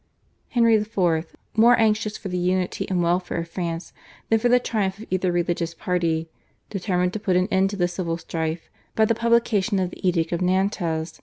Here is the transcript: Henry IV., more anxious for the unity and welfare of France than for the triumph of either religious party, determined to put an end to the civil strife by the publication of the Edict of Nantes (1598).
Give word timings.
Henry 0.49 0.73
IV., 0.77 1.35
more 1.55 1.77
anxious 1.79 2.17
for 2.17 2.29
the 2.29 2.37
unity 2.39 2.89
and 2.89 3.03
welfare 3.03 3.37
of 3.41 3.49
France 3.49 3.93
than 4.29 4.39
for 4.39 4.49
the 4.49 4.59
triumph 4.59 4.97
of 4.97 5.05
either 5.11 5.31
religious 5.31 5.75
party, 5.75 6.27
determined 6.71 7.13
to 7.13 7.19
put 7.19 7.35
an 7.35 7.47
end 7.51 7.69
to 7.69 7.75
the 7.75 7.87
civil 7.87 8.17
strife 8.17 8.67
by 8.95 9.05
the 9.05 9.13
publication 9.13 9.77
of 9.77 9.91
the 9.91 10.07
Edict 10.07 10.31
of 10.31 10.41
Nantes 10.41 10.81
(1598). 10.81 11.19